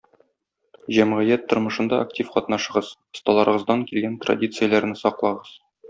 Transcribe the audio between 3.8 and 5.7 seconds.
килгән традицияләрне саклагыз.